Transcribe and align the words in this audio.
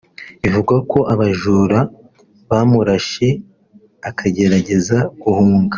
Bivugwa 0.41 0.75
ko 0.91 0.99
abajura 1.13 1.79
bamurashe 2.49 3.27
akagerageza 4.09 4.97
guhunga 5.21 5.69